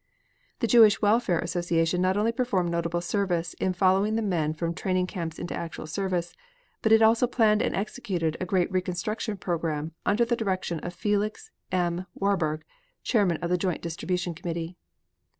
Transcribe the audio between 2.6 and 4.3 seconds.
notable service in following the